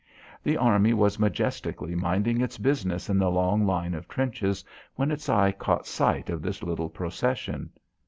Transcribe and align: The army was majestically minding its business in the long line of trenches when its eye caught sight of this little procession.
The 0.41 0.57
army 0.57 0.95
was 0.95 1.19
majestically 1.19 1.93
minding 1.93 2.41
its 2.41 2.57
business 2.57 3.07
in 3.07 3.19
the 3.19 3.29
long 3.29 3.67
line 3.67 3.93
of 3.93 4.07
trenches 4.07 4.65
when 4.95 5.11
its 5.11 5.29
eye 5.29 5.51
caught 5.51 5.85
sight 5.85 6.31
of 6.31 6.41
this 6.41 6.63
little 6.63 6.89
procession. 6.89 7.69